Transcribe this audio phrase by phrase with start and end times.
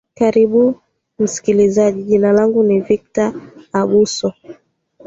[0.13, 0.75] karibu
[1.19, 3.33] msikilizaji jina langu ni victor
[3.73, 4.33] abuso